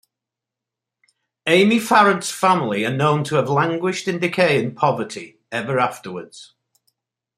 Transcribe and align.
Amy 1.45 1.77
Farrant's 1.77 2.31
family 2.31 2.83
are 2.87 2.91
known 2.97 3.23
to 3.23 3.35
have 3.35 3.47
languished 3.47 4.07
in 4.07 4.17
decay 4.17 4.59
and 4.59 4.75
poverty 4.75 5.37
ever 5.51 5.77
afterwards. 5.77 6.55